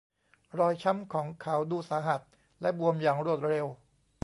[0.59, 2.21] รอยช้ำของเขาดูสาหัส
[2.61, 3.65] และบวมอย่างรวดเร็ว